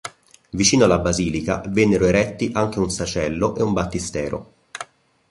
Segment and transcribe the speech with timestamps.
[0.49, 4.53] Vicino alla basilica vennero eretti anche un sacello e un battistero.